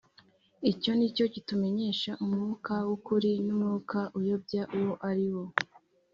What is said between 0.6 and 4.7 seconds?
Icyo ni cyo kitumenyesha umwuka w’ukuri n’umwuka uyobya